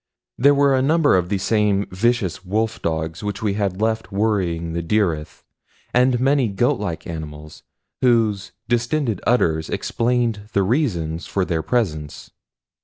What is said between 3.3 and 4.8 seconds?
we had left worrying